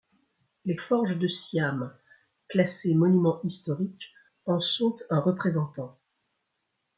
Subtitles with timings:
[0.65, 1.95] Les Forges de Syam,
[2.49, 4.11] classées monument historique,
[4.47, 5.95] en sont un représentant.